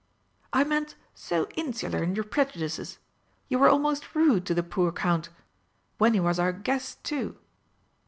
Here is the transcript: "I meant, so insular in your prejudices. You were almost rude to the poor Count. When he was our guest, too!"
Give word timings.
"I 0.51 0.63
meant, 0.63 0.95
so 1.13 1.47
insular 1.55 2.01
in 2.01 2.15
your 2.15 2.23
prejudices. 2.23 2.97
You 3.49 3.59
were 3.59 3.69
almost 3.69 4.15
rude 4.15 4.47
to 4.47 4.55
the 4.55 4.63
poor 4.63 4.91
Count. 4.91 5.29
When 5.99 6.15
he 6.15 6.19
was 6.19 6.39
our 6.39 6.51
guest, 6.53 7.03
too!" 7.03 7.37